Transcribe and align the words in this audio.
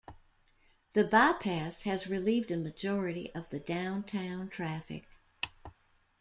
The 0.93 1.03
bypass 1.03 1.83
has 1.83 2.07
relieved 2.07 2.49
a 2.49 2.57
majority 2.57 3.31
of 3.35 3.51
the 3.51 3.59
downtown 3.59 4.49
traffic. 4.49 5.03